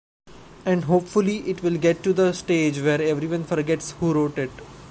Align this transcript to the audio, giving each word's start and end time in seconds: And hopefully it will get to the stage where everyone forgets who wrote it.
And 0.65 0.85
hopefully 0.85 1.47
it 1.47 1.61
will 1.61 1.77
get 1.77 2.01
to 2.05 2.11
the 2.11 2.33
stage 2.33 2.79
where 2.79 2.99
everyone 2.99 3.43
forgets 3.43 3.91
who 3.99 4.15
wrote 4.15 4.39
it. 4.39 4.49